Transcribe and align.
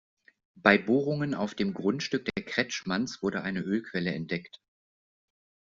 Bei 0.55 0.79
Bohrungen 0.79 1.35
auf 1.35 1.53
dem 1.53 1.75
Grundstück 1.75 2.25
der 2.25 2.43
Kretschmanns 2.43 3.21
wurde 3.21 3.43
eine 3.43 3.59
Ölquelle 3.59 4.11
entdeckt. 4.15 4.59